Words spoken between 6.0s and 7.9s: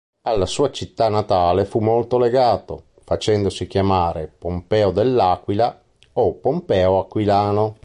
o "Pompeo aquilano".